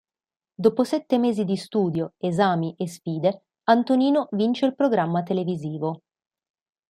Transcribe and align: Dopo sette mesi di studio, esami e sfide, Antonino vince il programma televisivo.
Dopo 0.55 0.83
sette 0.83 1.19
mesi 1.19 1.43
di 1.43 1.55
studio, 1.55 2.13
esami 2.17 2.73
e 2.75 2.87
sfide, 2.89 3.43
Antonino 3.65 4.29
vince 4.31 4.65
il 4.65 4.73
programma 4.73 5.21
televisivo. 5.21 6.01